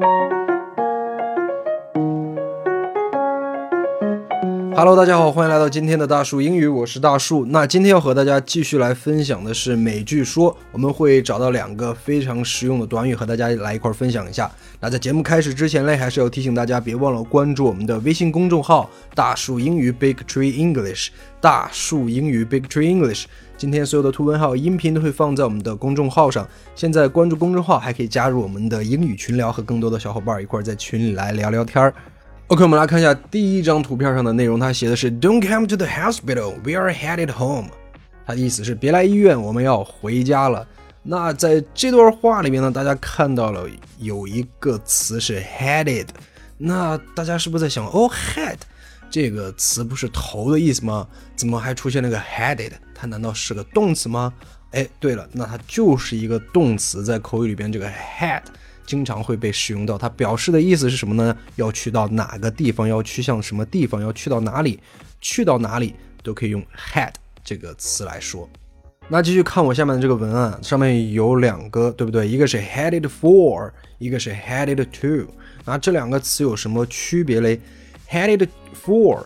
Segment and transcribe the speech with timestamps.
[0.00, 0.39] thank you
[4.72, 7.44] Hello，大家好，欢迎来到今天的大树英语，我是大树。
[7.46, 14.50] 那今天要和大家继续来分享的是美剧说，我们会找到两个非常实用的短语和大家来一块儿分享一下。
[14.78, 21.08] 那在节目开始之前呢，还是要提醒大家，别忘了关注我们的微信公众号“大树英语 Big Tree English”。
[21.40, 23.24] 大树英语 Big Tree English。
[23.56, 26.48] 今天所有的图文还有音频都会放在我们的公众号上。
[26.74, 31.92] 现在关注公众号，还可以加入我们的英语群聊，和更多的小伙伴一块儿在群里来聊聊天儿。
[32.50, 37.68] OK，我们来看一下第一张图片上的内容，它写的是 "Don't come to the hospital, we are headed home"，
[38.26, 40.66] 它的意思是别来医院，我们要回家了。
[41.04, 43.68] 那在这段话里面呢，大家看到了
[43.98, 46.08] 有一个词是 headed，
[46.58, 48.56] 那大家是不是在想，哦，head
[49.08, 51.06] 这个词不是头的意思吗？
[51.36, 52.72] 怎么还出现了个 headed？
[52.92, 54.32] 它难道是个动词吗？
[54.72, 58.42] 哎，对了，那它就是一个动词，在口语里边这个 head。
[58.90, 61.36] 经常会被使用到，它表示的意思是什么呢？
[61.54, 62.88] 要去到哪个地方？
[62.88, 64.02] 要去向什么地方？
[64.02, 64.80] 要去到哪里？
[65.20, 66.60] 去到哪里都可以用
[66.92, 67.12] head
[67.44, 68.50] 这个词来说。
[69.08, 72.26] 那继续看我下面的这个文案，上面有两个，对不对？
[72.26, 75.32] 一个是 headed for，一个是 headed to。
[75.64, 77.60] 那这两个词有什么区别嘞
[78.10, 79.24] ？headed for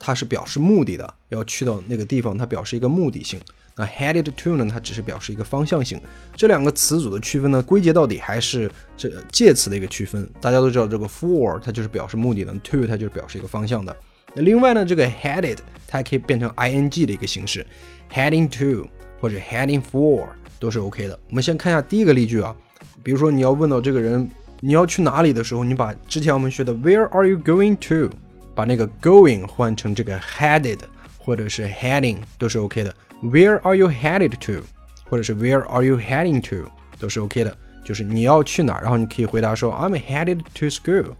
[0.00, 3.38] 它是表示目的的，要去到那个地方，它表示一个目的性。
[3.78, 4.66] 那 headed to 呢？
[4.70, 6.00] 它只是表示一个方向性。
[6.34, 10.26] 这两个词组的区分呢，归结到底还是这介词的一个区分。
[10.40, 13.94] 大家都知道，这个 for 它就是表示目的的，to 它就是表示一个方向的。
[14.32, 17.66] 那另外呢，这个 headed 它还可以变成 ing 的一个形式
[18.10, 18.88] ，heading to
[19.20, 20.26] 或者 heading for
[20.58, 21.18] 都是 OK 的。
[21.28, 22.56] 我们先看一下第一个例句啊，
[23.02, 24.26] 比如说你要问到这个人
[24.60, 28.10] 你要去哪里的时候，你把之前我们学的 Where are you going to
[28.54, 30.78] 把那个 going 换成这个 headed
[31.18, 32.94] 或者是 heading 都是 OK 的。
[33.22, 34.62] Where are you headed to？
[35.08, 36.70] 或者是 Where are you heading to？
[36.98, 41.14] 都是 OK 的，就是你要去哪儿，然后你可以回答说 I'm headed to school。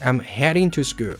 [0.00, 1.16] I'm heading to school。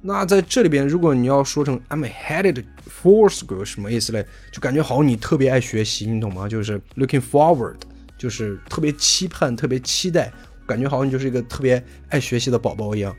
[0.00, 4.26] 那在这里边，如果你要说成 I'm headed for school，什么意思嘞？
[4.50, 6.48] 就感觉好像你特别爱学习，你懂吗？
[6.48, 7.76] 就是 looking forward，
[8.16, 10.32] 就是特别期盼、特别期待，
[10.66, 13.14] 感觉好像你就是一个特别爱学习的宝宝一样。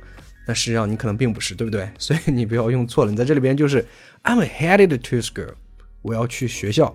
[0.47, 1.87] 但实际上你可能并不是，对不对？
[1.99, 3.11] 所以你不要用错了。
[3.11, 3.85] 你在这里边就是
[4.23, 5.53] I'm headed to school。
[6.01, 6.93] 我要去学校。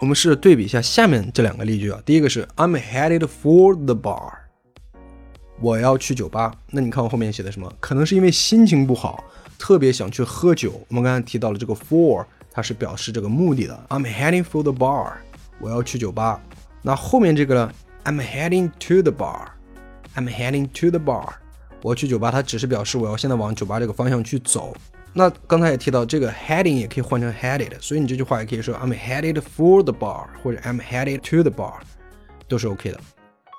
[0.00, 2.02] 我们试着对比一下下面这两个例句啊。
[2.04, 4.32] 第一个是 I'm headed for the bar，
[5.60, 6.52] 我要去酒吧。
[6.70, 7.72] 那你看我后面写的什么？
[7.80, 9.24] 可能是因为心情不好，
[9.58, 10.72] 特别想去喝酒。
[10.88, 13.86] 我们刚才提到了这个 for，它是表示这个目的的。
[13.88, 15.12] I'm heading for the bar，
[15.60, 16.42] 我要去酒吧。
[16.82, 17.72] 那后面这个呢
[18.04, 21.34] ？I'm heading to the bar，I'm heading to the bar，
[21.82, 24.74] 我要去酒吧，它只是表示我要现在往酒吧这个方向去走。
[25.16, 31.74] 那刚才也提到这个 heading 也可以换成 headed，所以你这句话也可以说 I'm headed for the bar，或者 I'm headed to the bar，
[32.48, 33.00] 都是 OK 的。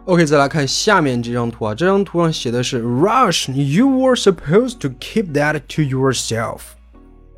[0.04, 6.60] OK，再来看下面这张图啊，这张图上写的是 Rush，you were supposed to keep that to yourself。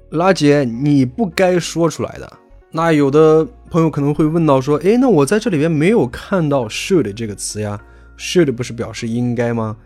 [0.10, 2.34] 拉杰，你不该说出来的。
[2.72, 7.80] 那有的朋友可能会问到说，诶，那我在这里边没有看到 should 这个词呀
[8.18, 9.78] ，should 不是表示应该吗？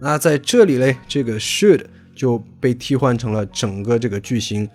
[0.00, 1.84] 那在这里嘞，这个 should。
[2.17, 4.67] 就被替换成了整个这个句型，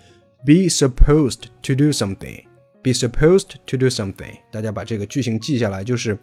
[0.44, 4.38] be supposed to do something，be supposed to do something。
[4.50, 6.19] 大家把这个句型记下来，就是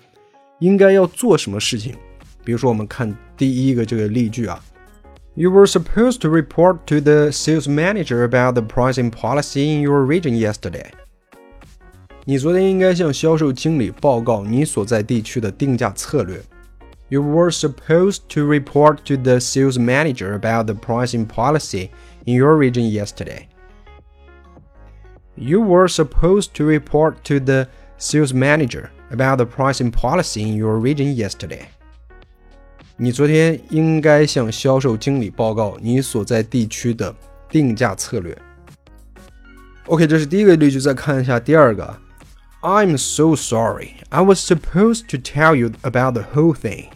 [0.59, 1.95] 应该要做什么事情。
[2.43, 4.63] 比如说，我们看第一个这个例句啊，
[5.33, 10.39] You were supposed to report to the sales manager about the pricing policy in your region
[10.39, 10.85] yesterday。
[12.23, 16.41] 你昨天应该向销售经理报告你所在地区的定价策略。
[17.09, 21.91] You were supposed to report to the sales manager about the pricing policy
[22.25, 23.47] in your region yesterday.
[25.35, 30.79] You were supposed to report to the sales manager about the pricing policy in your
[30.79, 31.65] region yesterday.
[32.97, 37.13] 你昨天应该向销售经理报告你所在地区的
[37.49, 38.35] 定价策略。
[39.85, 41.97] OK，这是第一个例句，再看一下第二个。
[42.61, 43.97] I'm so sorry.
[44.09, 46.87] I was supposed to tell you about the whole thing.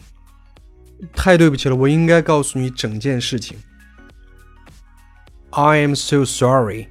[1.14, 3.56] 太对不起了，我应该告诉你整件事情。
[5.50, 6.88] I am so sorry.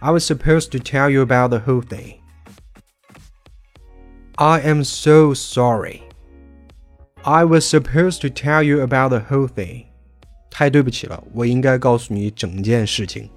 [0.00, 2.14] I was supposed to tell you about the whole thing.
[4.36, 6.00] I am so sorry.
[7.22, 9.84] I was supposed to tell you about the whole thing.
[10.50, 13.28] 太对不起了，我应该告诉你整件事情。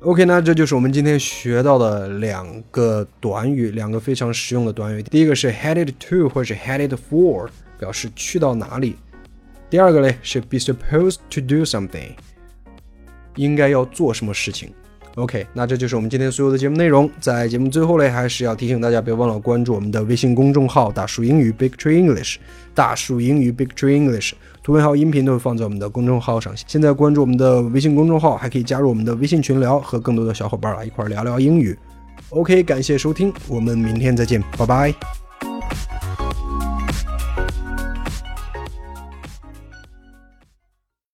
[0.00, 5.02] OK，那这就是我们今天学到的两个短语，两个非常实用的短语。
[5.02, 7.48] 第一个是 headed to 或者是 headed for。
[7.79, 8.95] 表示去到哪里。
[9.69, 12.11] 第二个嘞是 be supposed to do something，
[13.35, 14.69] 应该要做什么事情。
[15.15, 17.09] OK，那这就是我们今天所有的节目内容。
[17.19, 22.35] 在节目最后嘞，还是要提醒大家，别忘了关注我们的微信公众号“大树英语 Big Tree English”，
[22.75, 26.53] 大树英语 Big Tree English，图文号音频都会放在我们的公众号上。
[26.67, 31.75] 现在关注我们的微信公众号，还可以加入我们的微信群聊，和更多的小伙伴来一块聊聊英语。
[32.29, 35.26] OK，感谢收听，我们明天再见，拜拜。